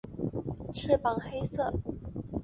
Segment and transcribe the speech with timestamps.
[0.73, 1.71] 翅膀黑色。